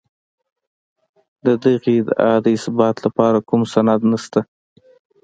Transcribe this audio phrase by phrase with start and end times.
[1.45, 4.39] د دې ادعا د اثبات لپاره کوم سند نشته.